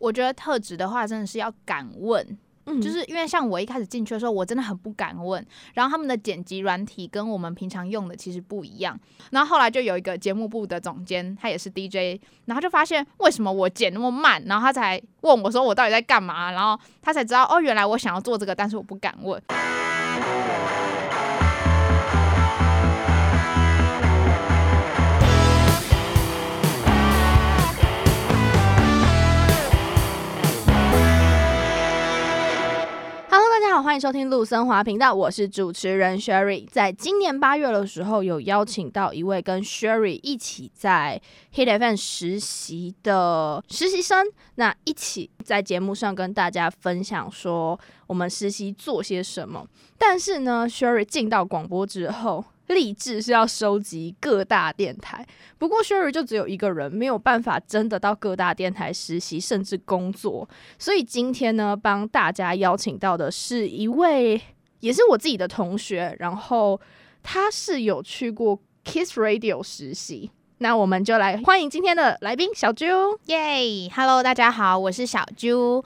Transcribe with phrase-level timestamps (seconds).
[0.00, 2.36] 我觉得特质的话，真的是要敢问。
[2.80, 5.44] 就是因为像我一开始进去的时候，我真的很不敢问。
[5.74, 8.96] 然后他们的剪辑软体跟我们平常用的其实不一样。
[9.30, 19.42] 然后后来就有一个节目部的总监，他也是 DJ，然后就发现为什么我剪那么慢，然后他才问我说我到底在干嘛，然后他才知道哦，原来我想要做这个，但是我不敢问。
[33.72, 36.66] 好欢迎收听陆森华频道，我是主持人 Sherry。
[36.66, 41.22] 在今年八月的时候，有邀请到一位跟 Sherry 一起在
[41.54, 49.64] Hit FM 实习的实习生，那一起在节目上跟大家分享说我们实习做些什么。
[49.96, 55.26] 但是呢，Sherry 进到广播之后，立志是要收集各大电台，
[55.58, 60.48] 不过 Sherry 就只有一个人，没有办法真的到各大电台实习，甚至工作。
[60.78, 64.40] 所以今天呢，帮大家邀请到的是一位，
[64.80, 66.80] 也是我自己的同学，然后
[67.22, 70.30] 他是有去过 Kiss Radio 实习。
[70.58, 75.82] 那我们就来欢迎今天的来宾小啾，耶，Hello，大家好，我是小啾。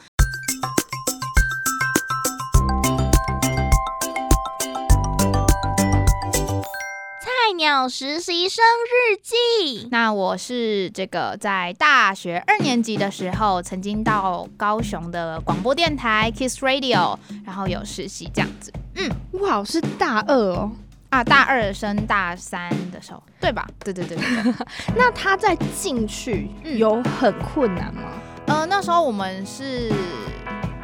[7.56, 9.88] 鸟实习生日记。
[9.91, 18.72] 那我是这个在大学二年级的时候，曾经到高雄的广播电台 Kiss Radio，然后有实习这样子。
[18.96, 20.70] 嗯，哇，是大二哦，
[21.11, 23.66] 啊，大二升大三的时候，对吧？
[23.84, 24.55] 对对对对。
[24.96, 28.02] 那他在进去有很困难吗？
[28.46, 29.92] 嗯、呃，那时候我们是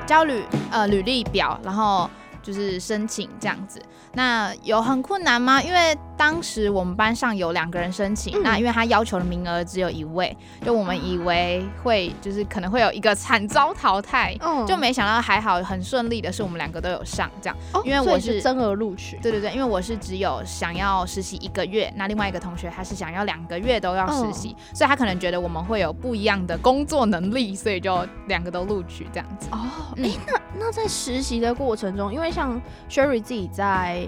[0.06, 2.08] 交履呃履历表，然后
[2.42, 3.80] 就是申请这样子。
[4.12, 5.62] 那有很困难吗？
[5.62, 17.56] 因为当时我们班上有两个人申请，嗯、那因为他要求的名额只有一位，就我们以为会就是可能会有一个惨遭淘汰，嗯、就没想到还好很顺利的是我们两个都有上这样。
[17.72, 19.16] 哦、因为我是增额录取。
[19.22, 29.48] 对对对，因为我是只有想要实习一个月，那另外一个同学他是想要两个月都要实习，嗯、所以他可能觉得我们会有不一样的工作能力，所以就两个都录取这样子。
[29.52, 29.60] 哦，
[29.96, 34.06] 哎、嗯，那那在实习的过程中，因为像 Sherry 自己在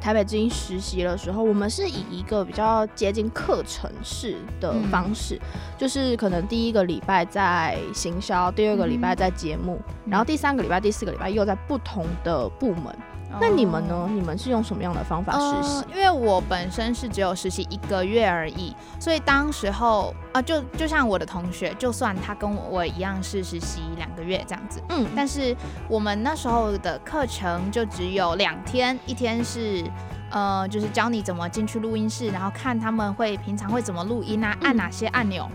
[0.00, 12.92] 台北之音实习的时候，我们是以一个比较接近课程式的方式，嗯、就是可能第一个礼拜在行销，第二个礼拜在节目，嗯、然后第三个礼拜、第四个礼拜又在不同的部门。
[13.40, 14.08] 那你们呢？
[14.12, 15.84] 你们是用什么样的方法实习？
[15.84, 25.56] 呃，因为我本身是只有实习一个月而已，所以当时候啊，呃，就就像我的同学，就算他跟我一样是实习两个月这样子，嗯，但是
[25.88, 29.84] 我们那时候的课程就只有两天，一天是
[30.30, 35.48] 呃，就是教你怎么进去录音室，然后看他们会平常会怎么录音啊，按哪些按钮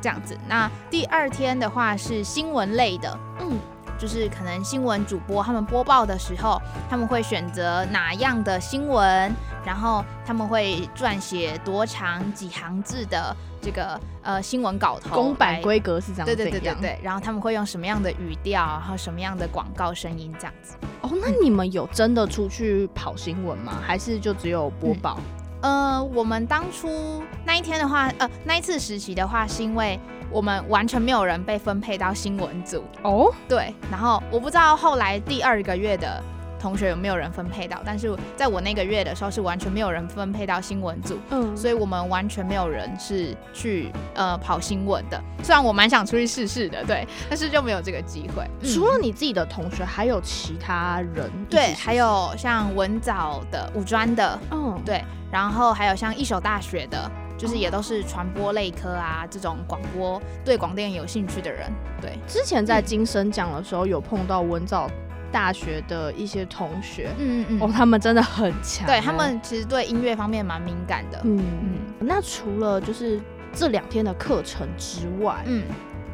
[0.00, 0.38] 这样子。
[0.48, 3.58] 那第二天的话是新闻类的，嗯。
[3.98, 9.32] 就是可能新闻主播他们播报的时候，他们会选择哪样的新闻，
[9.64, 20.74] 然后他们会撰写多长几行字的这个呃新闻稿头，公版规格是这样，对对对对对，然后他们会用什么样的语调，然后什么样的广告声音这样子。
[21.00, 23.74] 哦，那你们有真的出去跑新闻吗？
[23.86, 25.18] 还是就只有播报？
[25.18, 29.98] 嗯，呃，我们当初那一天的话，呃，那一次实习的话，是因为。
[30.30, 36.20] 我们完全没有人被分配到新闻组哦，对，然后我不知道后来第二个月的
[36.58, 45.22] 同学有没有人分配到，但是在我那个月的时候是完全没有人分配到新闻组，嗯，所以我们完全没有人是去呃跑新闻的。
[45.44, 48.42] 虽然我蛮想出去试试的，对，但是就没有这个机会。
[48.60, 51.30] 嗯、除了你自己的同学，还有其他人？
[51.48, 57.10] 对，还有像文藻的、五专的，嗯，对，然后还有像一所大学的。
[57.36, 61.68] 就是也都是传播类科啊，这种广播对广电有兴趣的人。
[62.00, 64.88] 对，之前在金声奖的时候有碰到文藻
[65.32, 71.20] 大学的一些同学，嗯嗯嗯，哦，他们真的很强，对他们其实对音乐方面蛮敏感的。
[71.24, 73.20] 嗯嗯，那除了就是
[73.52, 75.64] 这两天的课程之外，嗯，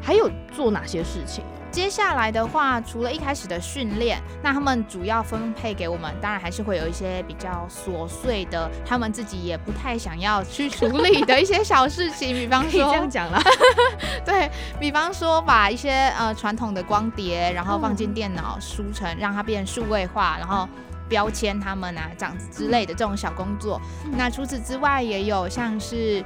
[0.01, 1.43] 还有做哪些事情？
[1.71, 13.41] 接下来的话，除了一开始的训练，那他们主要分配给我们，当然还是会有一些比较琐碎的，他们自己也不太想要去处理的一些小事情，比方说这样讲了，
[14.25, 14.51] 对，
[14.81, 20.67] 比方说把一些呃传统的光碟，然后放进电脑输成，让它变数位化，然后
[21.07, 23.79] 标签他们啊这样子之类的这种小工作。
[24.11, 26.21] 那除此之外，也有像是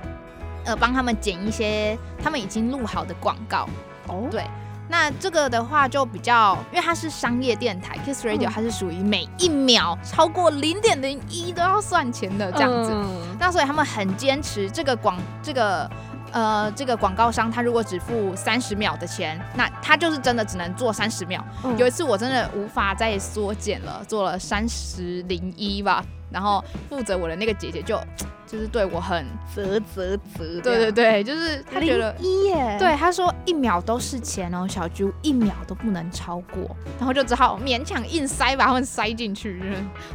[0.65, 3.69] 呃帮他们剪一些他们已经录好的广告
[4.07, 4.44] 哦，对。
[4.87, 15.89] 那这个的话就比较，因为它是商业电台，Kiss Radio 它是属于每一秒超过零点零一都要算钱的这样子，嗯、那所以他们很坚持这个广这个
[16.35, 21.41] 呃，这个广告商他如果只付三十秒的钱，那他就是真的只能做三十秒。
[21.63, 26.03] 嗯、有一次我真的无法再缩减了，做了三十零一吧。
[26.29, 27.97] 然后负责我的那个姐姐就
[28.45, 39.61] 就是对我很啧啧啧，对对对，就是她觉得一耶，对她说一秒都是钱哦，小猪一秒都不能超过，然后就只好勉强硬塞把他们塞进去，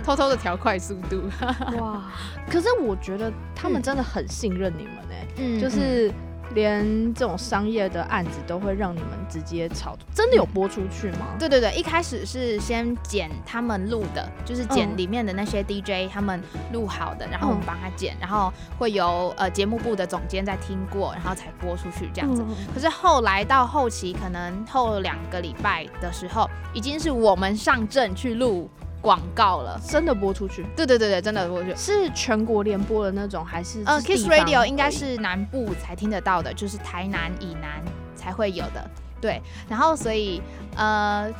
[0.05, 1.22] 偷偷的调快速度。
[1.81, 2.02] 哇，
[2.50, 6.11] 可是我觉得他们真的很信任你们呢，嗯，就是。
[6.53, 11.29] 连这种商业的案子都会让你们直接炒，真的有播出去吗？
[11.39, 16.43] 对对对，一开始是先剪他们录的，就是剪里面的那些 DJ 他们
[16.73, 22.45] 录好的，然后我们帮他剪，然后会由呃节目部的总监再听过，然后才播出去这样子。
[22.75, 28.69] 可是后来到后期，可能后两个礼拜的时候，已经是我们上阵去录。
[29.00, 30.64] 广告了，真的播出去？
[30.76, 31.76] 对对对对，真的播出去。
[31.76, 33.85] 是全国联播的那种，还是，是？
[33.87, 37.82] 呃，Kiss Radio 应该是南部才听得到的，就是台南以南
[38.14, 38.91] 才会有的。
[39.20, 40.43] 对，然后所以
[40.76, 41.32] 呃。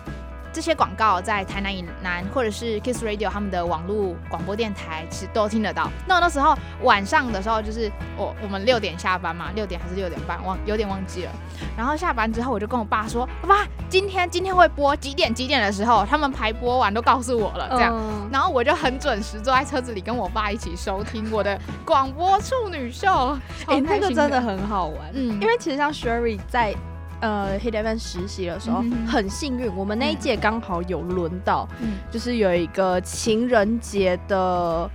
[0.53, 5.91] 这些广告在台南以南，或者是 Kiss Radio 他们的网络广播电台，其实都听得到。
[6.07, 11.33] 那那时候晚上的时候，就是我我们六点下班嘛，六点还是六点半，忘有点忘记了。
[11.77, 23.09] 然后下班之后，我就跟我爸说：“爸，今天今天会播几点几点的时候，他们排播完都告诉我了。”这样，嗯、然后我就很准时坐在车子里，跟我爸一起收听我的广播处女秀。
[23.67, 26.75] 哎、欸，那个真的很好玩，嗯，因为其实像 Sherry 在。
[27.21, 34.91] 呃，Hit FM 实习的时候、嗯、很幸运，我们那一届刚好有轮到，嗯、就是有一个情人节的。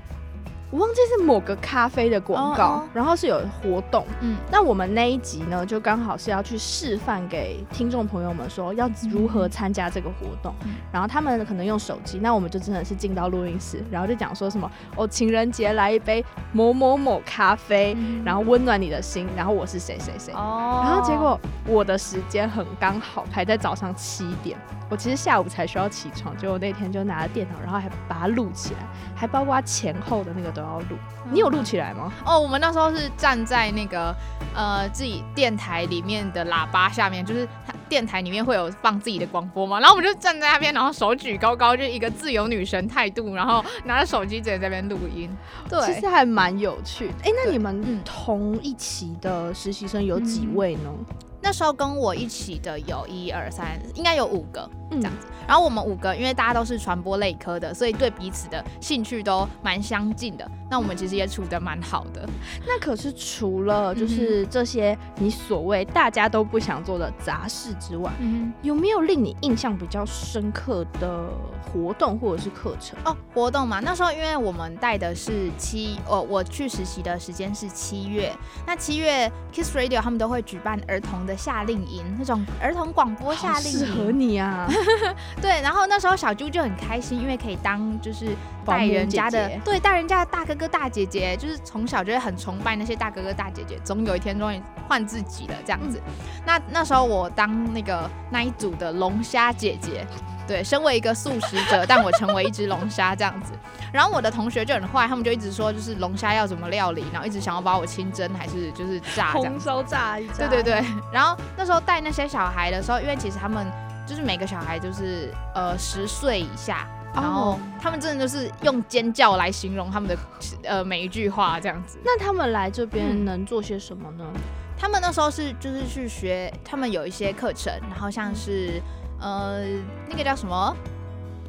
[0.71, 2.89] 我忘记是某个咖啡的广告，oh, oh.
[2.91, 4.05] 然后是有活动。
[4.21, 10.53] 嗯，那我们那一集呢，就刚好是要去示范给听众朋友们说要如何参加这个活动。
[10.65, 19.27] 嗯、然后他们可能用手机，那我们就真的是进到录音室，然后就讲说什么哦，情人节来一杯某某某咖啡，嗯、然后温暖你的心。
[19.37, 20.33] 然后我是谁谁谁。
[20.33, 20.81] 哦。
[20.83, 24.57] 然后结果我的时间很刚好排在早上七点，
[24.89, 28.79] 我其实下午才需要起床，结果那天就拿着电脑，然后还把它录起来，
[29.15, 30.64] 还包括前后的那个都。
[30.65, 30.97] 要录，
[31.31, 32.11] 你有录起来吗？
[32.25, 34.15] 哦，我们那时候是站在那个
[34.55, 45.29] 呃自己电台里面的喇叭下面，就是他电台里面会有放自己的广播嘛，然后我们就站在那边，然后手举高高，就一个自由女神态度，然后拿着手机直接在那边录音。
[45.69, 47.09] 对，其实还蛮有趣。
[47.23, 50.89] 哎、欸，那你们同一期的实习生有几位呢？
[50.89, 51.05] 嗯
[51.45, 55.27] 那时候跟我一起的有一二三，应该有五个这样子。
[55.29, 60.51] 嗯、然后我们五个，因为大家都是传播类科的，所以对彼此的兴趣都蛮相近的。
[60.71, 62.27] 那我们其实也处得蛮好的。
[62.65, 71.29] 那可是除了就是这些你所谓大家都不想做的杂事之外，嗯、有没有令你印象比较深刻的
[71.61, 72.97] 活动或者是课程？
[73.05, 78.35] 哦，活动嘛，那时候因为我们带的是七，哦，我去实习的时间是七月。
[78.65, 81.34] 那七月 Kiss Radio 他们都会举办儿童的。
[81.35, 84.67] 夏令营那种儿童广播夏令营，适合你啊！
[85.41, 88.35] 对，然后那时候小猪就很开心，因为可以当就是
[88.65, 96.01] 带人家的，对，带人家的大哥哥大姐姐，就是从小就会很崇拜那些大哥哥大姐姐，总有一天终于换自己了这样子。
[96.05, 96.13] 嗯、
[96.45, 100.05] 那那时候我当那个那一组的龙虾姐姐。
[100.47, 103.51] 对，身为一个素食者，但我成为一只龙虾这样子。
[103.91, 109.51] 然后我的同学就很坏，他们就一直说，就是龙虾要怎么料理，然后一直想要把我清蒸还是就是炸这样。
[109.51, 110.47] 红烧炸一炸。
[110.47, 110.85] 对对对。
[111.11, 113.65] 然后那时候带那些小孩的时候，因为其实他们
[114.05, 120.17] 就是每个小孩就是呃十岁以下，然后他们真的就是用尖叫来形容他们的
[120.63, 121.97] 呃每一句话这样子。
[122.03, 124.25] 那他们来这边能做些什么呢？
[124.35, 124.41] 嗯、
[124.77, 128.81] 他们那时候是就是去学，他们有一些课程，然后像是。
[129.25, 129.63] 呃，
[130.07, 130.77] 那个叫什么？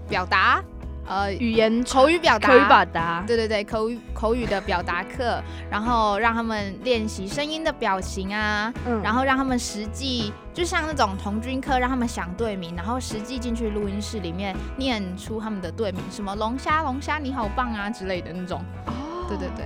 [0.09, 0.65] 表达，
[1.07, 18.65] 呃，语言口语表达，口语表达，对对对，口语口语的表达课，然后让他们练习声音的表情啊，嗯，然后让他们实际，就像那种童军课，让他们想队名，然后实际进去录音室里面念出他们的队名，什么龙虾龙虾你好棒啊之类的那种。
[19.29, 19.65] 对对对，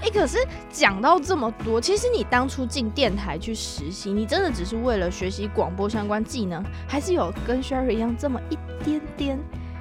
[0.00, 0.38] 哎、欸，可是
[0.70, 9.38] 讲到这么多，其实你当初进电台去实习，你真的只是为了学习广播相关技能，还是有跟 Sherry 一样这么一点点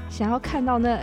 [0.10, 1.00] 想要看到那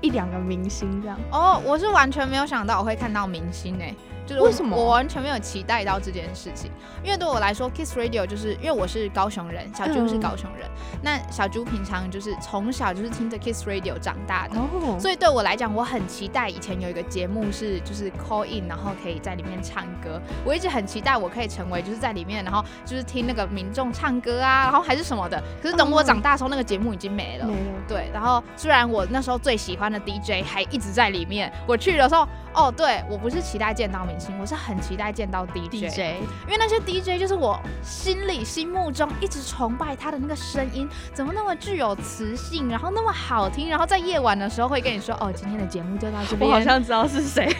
[0.00, 1.18] 一两个明星这样？
[1.32, 3.96] 哦，我是完全没有想到我会看到明星哎、欸。
[4.30, 6.70] 就是为什么我完全没有期待到这件事情？
[7.02, 10.68] 因为对我来说，Kiss Radio 就是因为我是高雄人，小猪是高雄人。
[10.68, 20.22] 嗯、那小猪平常就是从小就是听着 Kiss Radio 长大的，哦、所以对我来讲，我很期待以前有一个节目是就是 call in，然后可以在里面唱歌。
[20.44, 25.42] 我一直很期待我可以成为就是在里面，然后就是听那个民众唱歌啊，然后还是什么的。
[25.60, 27.46] 可是等我长大的时候，那个节目已经没了。
[27.46, 27.58] 没了。
[27.88, 28.10] 对。
[28.12, 35.98] 然后虽然我那时候最喜欢的 DJ 还一直在里面，我去的时候，哦，对我不是期待见到明星，我是很期待见到 DJ，, DJ
[36.46, 46.48] 因为那些 DJ 就是我心里心目中一直崇拜他的那个声音，怎么那么具有磁性，然后那么好听，然后在夜晚的时候会跟你说，哦，今天的节目就到这边。
[46.48, 47.46] 我好像知道是谁。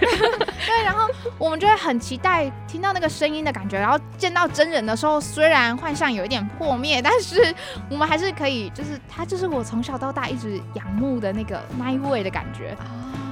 [0.67, 7.55] 对，然后我们就会很期待听到那个声音的感觉，然后见到真人的时候，虽然幻象有一点破灭，但是
[7.89, 12.77] 我们还是可以，就是他就是我从小到大一直仰慕的那个那一位的感觉。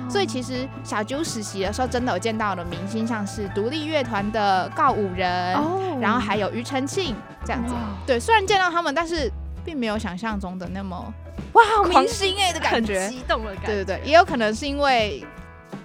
[0.08, 6.02] 所以其实小啾实习的时候，真的有见到的明星，像是独立乐团的告五人，oh.
[6.02, 7.74] 然后还有庾澄庆这样子。
[8.06, 9.30] 对，虽然见到他们，但是
[9.64, 11.12] 并没有想象中的那么
[11.52, 13.66] 哇，明星哎的感觉，激动的感觉。
[13.66, 15.24] 对对对，也有可能是因为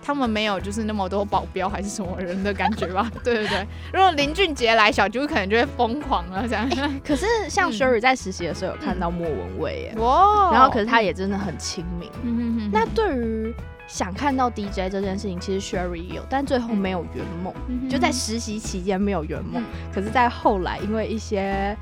[0.01, 3.09] 他们没有就是那么多保镖还是什么人的感觉吧。
[3.23, 6.69] 对对对，如果林俊杰来，小啾可能就会疯狂了这样。
[6.69, 12.09] 欸、 可是像 Sherry 在实习的时候有看到莫文蔚耶，哇、嗯，然后可是他也真的很亲民。
[12.23, 12.69] 嗯哼哼。
[12.71, 13.53] 那对于
[13.87, 19.65] 想看到 DJ 这件事情，其实 Sherry 有，但最后没有圆梦，嗯、就在实习期间没有圆梦、嗯。
[19.93, 21.75] 可是，在后来因为一些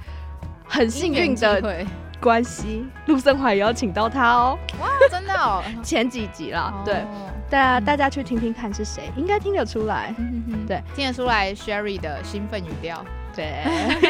[0.67, 1.85] 很幸运的
[2.19, 4.57] 关系，陆森华也邀请到他哦。
[4.79, 5.63] 哇，真的哦！
[5.83, 7.05] 前几集了，对，
[7.49, 10.65] 大家、嗯、大家去听听看是谁，应该听得出来、嗯。
[10.67, 13.05] 对，听得出来 Sherry 的兴奋语调。
[13.33, 13.63] 对，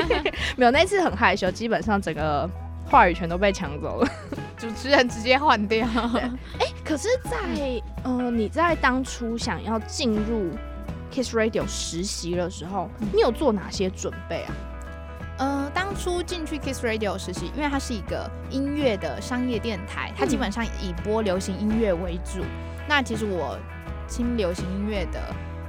[0.57, 2.49] 没有那次很害羞，基本上整个
[2.91, 4.07] 话语权都被抢走了。
[4.57, 5.87] 主持人直接换掉。
[5.87, 6.29] 哎、
[6.59, 10.51] 欸，可是在，在呃，你在当初想要进入
[11.09, 14.53] Kiss Radio 实习的时候，你有做哪些准备啊？
[15.37, 22.43] 呃，当初进去 Kiss Radio 实习，因为它是一个音乐的商业电台，它基本上以播流行音乐为主。
[22.89, 23.57] 那其实我
[24.07, 25.19] 听流行音乐的。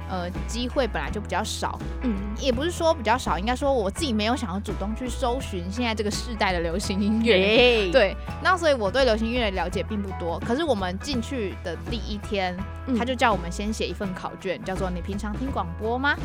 [0.09, 10.39] 呃，机会本来就比较少，嗯，也不是说比较少，应该说我自己没有想要主动去搜寻现在这个世代的流行音乐对，那所以我对流行音乐的了解并不多。
[10.41, 12.55] 可是我们进去的第一天，
[12.87, 16.15] 嗯，他就叫我们先写一份考卷，叫做“你平常听广播吗？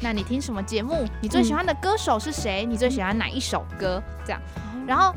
[0.00, 1.06] 那你听什么节目？
[1.20, 2.64] 你最喜欢的歌手是谁？
[2.64, 4.02] 你最喜欢哪一首歌？
[4.24, 4.40] 这样，
[4.86, 5.14] 然后。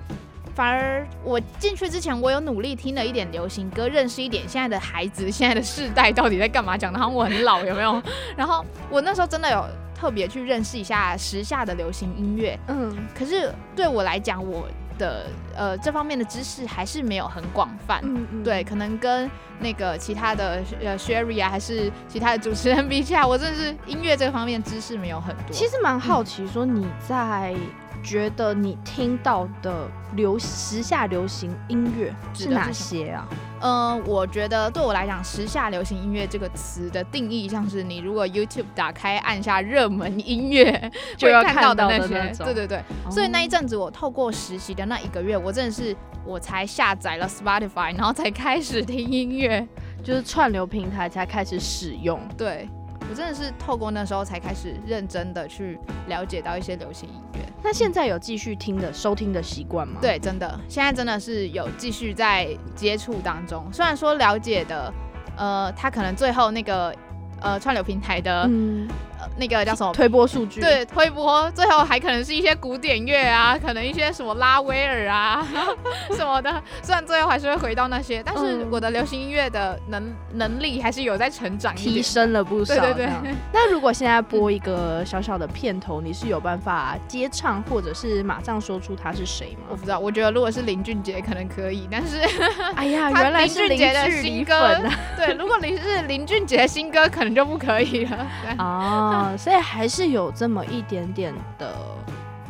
[0.56, 6.78] 反而我进去之前，我有努力听了一点流行歌，认识一点现在的孩子，现在的世代到底在干嘛？
[6.78, 8.02] 讲的好像我很老，有没有？
[8.38, 12.60] 然后我那时候真的有特别去认识一下时下的流行音乐。
[12.68, 14.68] 嗯，可是对我来讲，我
[15.00, 18.00] 的呃这方面的知识还是没有很广泛。
[18.04, 18.44] 嗯嗯。
[18.44, 19.30] 对，可能跟
[19.60, 25.46] 那个其他的呃 Sherry 啊，还是其他的主持人比起来，我真的是音乐这方面知识没有很多。
[25.52, 27.56] 其实蛮好奇，说你在。
[28.04, 33.28] 觉得你听到的流时下流行音乐是哪些啊？
[33.62, 42.44] 嗯、呃，我觉得对我来讲，时下流行音乐这个词的定义，像是你如果 YouTube 打开按下热门音乐， 就要看到的那些。
[42.44, 42.78] 对对对。
[43.06, 45.96] 哦、所以那一阵子，我透过实习的那一个月，我真的是
[46.26, 49.66] 我才下载了 Spotify，然后才开始听音乐，
[50.04, 52.20] 就是串流平台才开始使用。
[52.38, 52.68] 对。
[53.14, 57.42] 我真的是透过那时候才开始认真的去了解到一些流行音乐。
[57.62, 60.00] 那现在有继续听的收听的习惯吗？
[60.02, 63.72] 对，真的，现在真的是有继续在接触当中。
[63.72, 64.92] 虽然说了解的，
[65.38, 66.92] 呃，他可能最后那个
[67.40, 68.48] 呃串流平台的。
[68.50, 68.88] 嗯
[69.38, 70.62] 那个叫什么推播数据？
[70.62, 75.46] 对，推播最后还可能是一些古典乐啊，可能一些什么拉威尔啊
[76.16, 76.62] 什么的。
[76.82, 82.76] 虽然最后还是会回到那些，但是我的流行音乐的能能力还是有在成长，提升了不少。
[82.76, 83.10] 对对对。
[83.54, 89.68] 那如果现在播一个小小的片头，你是有办法接唱，或者是马上说出他是谁吗？
[89.70, 92.22] 我不知道，我觉得如果是林俊杰可能可以，但是
[92.76, 94.78] 哎呀，原来是林俊杰的新歌。
[95.18, 98.28] 对，如果你是林俊杰的新歌，可能就不可以了。
[98.58, 99.13] 哦。
[99.38, 101.74] 所以还是有这么一点点的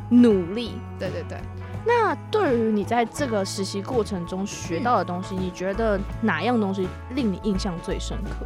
[0.10, 1.38] 努力，对对对。
[1.86, 8.46] 那对于你在这个实习过程中学到的东西，嗯，你觉得哪样东西令你印象最深刻？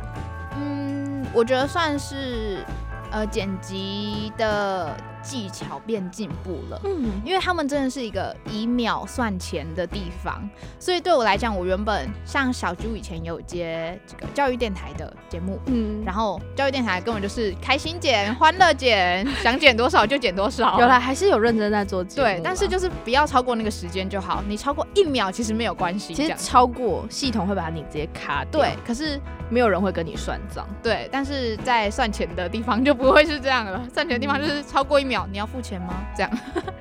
[0.57, 2.63] 嗯，我觉得算是
[3.11, 4.95] 呃剪辑的。
[5.27, 20.79] 技巧变进步了，嗯，因为他们真的是一个以秒算钱的地方，所以对我来讲，我原本像小猪以前有接这个教育电台的节目，嗯，然后教育电台根本就是开心减、欢乐减，想减多少就减多少。
[20.79, 29.19] 原来还是有认真在做节目，对，但是就是不要超过那个时间就好，你超过一秒其实没有关系，其实超过系统会把你直接卡掉，对，可是
[29.49, 35.16] 没有人会跟你算账，对，但是在算钱的地方就不会是这样了，算钱的地方就是超过一秒。
[35.25, 35.93] 你要付钱吗？
[36.15, 36.31] 这样，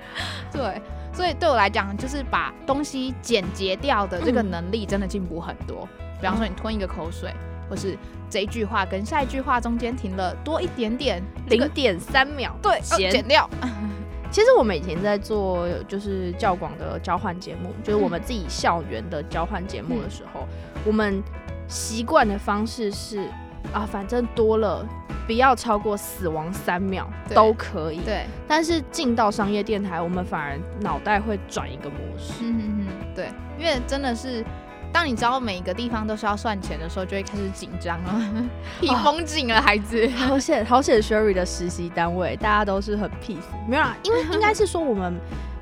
[0.53, 5.89] 对，所以对我来讲，就是把东西简洁掉的这个能力真的进步很多。
[5.99, 6.07] 嗯。
[6.21, 7.33] 比方说，你吞一个口水，
[7.71, 7.97] 或是
[8.29, 13.49] 这一句话跟下一句话中间停了多一点点，零点三秒，对，剪，剪掉。
[14.31, 20.41] 其实我们以前在做就是教广的交换节目，就是我们自己校园的交换节目的时候，
[20.75, 21.23] 嗯，我们
[21.69, 23.29] 习惯的方式是。
[23.73, 24.85] 啊，反正多了
[25.27, 28.01] 不要超过死亡三秒都可以。
[28.01, 32.33] 对，但是进到商业电台，我们反而脑袋会转一个模式。
[32.43, 34.45] 嗯嗯嗯，对，因为真的是。
[34.93, 38.49] 当你知道每一个地方都是要算钱的时候，就会开始紧张了，
[38.81, 40.09] 皮绷紧了，孩子。
[40.09, 43.37] 好险，好险，Sherry 的实习单位大家都是很 peace，
[43.69, 45.13] 没有啊，因为应该是说我们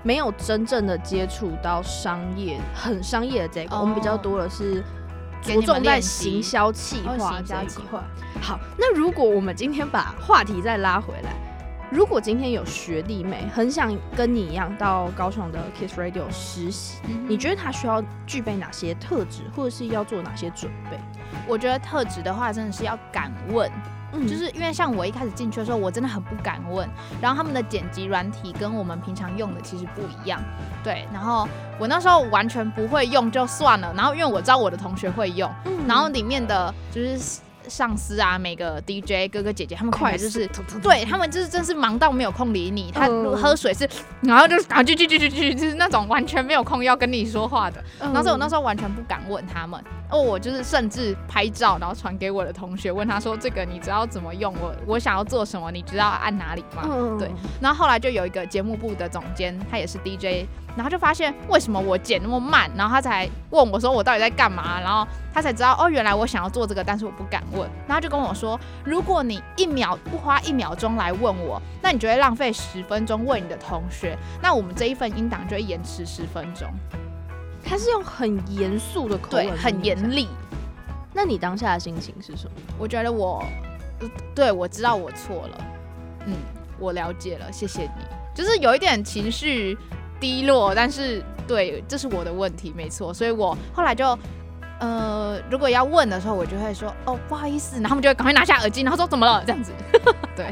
[0.05, 4.85] 没有真正的接触到商业，很商业的这个，哦、我们比较多的是
[5.45, 8.01] 着重在行销企划这一块。
[8.41, 11.33] 好，那如果我们今天把话题再拉回来。
[11.91, 20.99] 如果今天有学弟妹很想跟你一样到高雄的 Kiss Radio 实习，嗯、你觉得他需要具备哪些特质，或者是要做哪些准备？
[21.47, 23.71] 我觉得特质的话，真的是要敢问，
[24.15, 26.89] 嗯、就是因为像我一开始进去的时候，我真的很不敢问。
[27.21, 30.41] 然后他们的剪辑软体跟我们平常用的其实不一样，
[30.83, 31.07] 对。
[31.13, 37.41] 然后我那时候完全不会用就算了，然后因为我知道我的同学会用，嗯、然后里面的就是。
[37.69, 40.49] 上司啊，每个 DJ 哥哥姐姐，他们快就是，
[40.83, 42.91] 对他们就是真是忙到没有空理你。
[42.93, 43.07] 他
[43.37, 43.89] 喝水是，
[44.21, 47.83] 然后就啊，就就就就就就是那种完全没有空要跟你说话的。
[47.99, 49.83] 然后所以我那时候完全不敢问他们。
[50.11, 54.55] 哦，我就是甚至拍照，然后传给我的同学，问他说：“这个你知道怎么用？
[54.61, 55.71] 我我想要做什么？
[55.73, 56.85] 你知道按哪里吗？”
[57.19, 57.31] 对。
[57.61, 60.47] 然后后来就有一个节目部的总监，他也是 DJ。
[60.77, 67.71] 然后就发现为什么我剪那么慢，然后他才问我说我到底在干嘛，然后他才知道哦，原来我想要做这个，但是我不敢问。
[67.87, 76.69] 然后就跟我说，如果你一秒不花一秒钟来问我，那你就会浪费十分钟问你的同学，那我们这一份音档就会延迟十分钟。
[77.65, 80.29] 他是用很严肃的口吻，对，很严厉。
[81.13, 82.53] 那你当下的心情是什么？
[82.79, 83.45] 我觉得我，
[84.35, 85.65] 对，我知道我错了，
[86.27, 86.35] 嗯，
[86.81, 88.05] 我了解了，谢谢你。
[88.35, 89.79] 就是有一点情绪。
[90.21, 94.19] 低落，但是对，这是我的问题，没错，所以我后来就，
[94.79, 99.73] 呃，如果要问的时候，我就会说，哦，不好意思，然后他们就会赶快拿下耳机，然后说怎么了，这样子，
[100.35, 100.47] 对，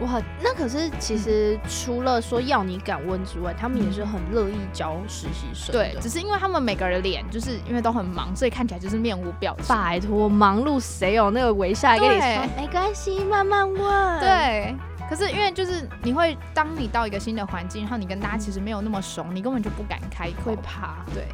[0.00, 9.74] 哇，那可是其实除了说要你敢问之外，他们也是很乐意教实习生，对，只是因为他们每个人脸就是因为都很忙，所以看起来就是面无表情。
[9.74, 14.74] 拜托，忙碌谁有那个微笑跟你说，没关系，慢慢问，对。
[15.08, 20.96] 可是因为就是你会，当你到一个新的环境，然后你跟大家其实没有那么熟，你根本就不敢开口，会怕。
[21.14, 21.24] 对。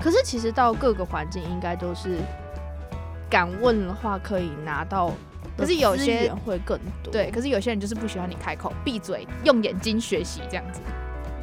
[0.00, 2.18] 可是其实到各个环境，应该都是
[3.30, 5.10] 敢问的话可以拿到，
[5.56, 7.12] 可是有些人会更多。
[7.12, 7.30] 对。
[7.30, 10.80] 可是有些人就是不喜欢你开口，闭嘴，用眼睛学习这样子。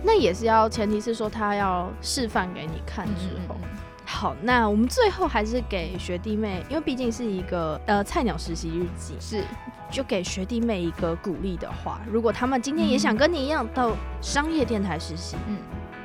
[0.04, 3.56] 那也是要前提是说他要示范给你看之后。
[3.56, 3.78] 嗯嗯嗯。
[4.06, 9.44] 好，那我们最后还是给学弟妹，因为毕竟是一个呃菜鸟实习日记，是。
[9.92, 15.58] 就给学弟妹一个鼓励的话，如果他们今天也想跟你一样到商业电台实习，嗯，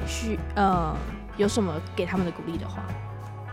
[0.06, 0.94] 去呃
[1.36, 2.82] 有什么给他们的鼓励的话？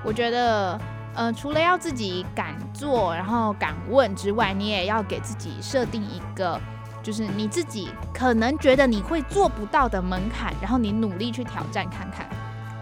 [0.04, 0.78] 我觉得，
[1.14, 6.60] 呃，除了要自己敢做，然后敢问之外，你也要给自己设定一个，
[7.04, 12.28] 就是你自己可能觉得你会做不到的门槛，然后你努力去挑战看看。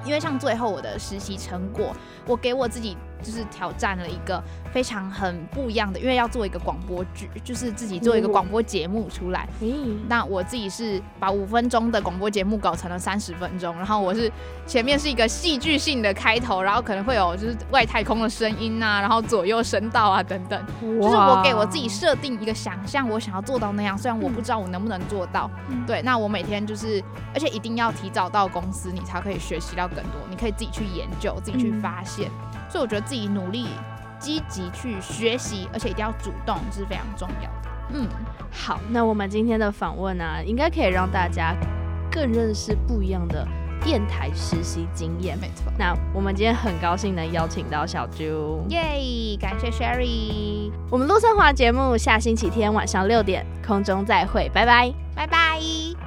[0.03, 2.97] 因为像最后我的实习成果，我给我自己。
[3.21, 9.47] 就是挑战了一个非常很不一样的，因为要做一个广播剧，就是自己做一个广播节目出来。
[9.61, 14.31] 嗯，那我自己是把五分钟的广播节目搞成了三十分钟，然后我是
[14.65, 20.65] 前面是一个戏剧性的开头，然后可能会有就是外太空的声音啊，然后左右声道啊等等。
[20.81, 25.49] 就是我给我自己设定一个想象，我想要做到那样，虽然我不知道我能不能做到。
[25.69, 27.03] 嗯、对，那我每天就是，
[27.33, 32.29] 而且一定要提早到公司，你才可以学习到更多，你可以自己去研究，自己去发现。
[32.29, 33.67] 嗯所以我觉得自己努力、
[34.17, 37.69] 积极去学习，而且一定要主动，这是非常重要的。
[37.93, 38.07] 嗯，
[38.49, 41.53] 好，那我们今天的访问呢、啊，应该可以让大家
[42.09, 43.45] 更认识不一样的
[43.83, 45.37] 电台实习经验。
[45.39, 49.37] 没错，那我们今天很高兴能邀请到小啾，耶！
[49.37, 50.71] 感谢 Sherry。
[50.89, 56.00] 我们陆生华节目下星期天晚上六点空中再会，拜拜，拜拜。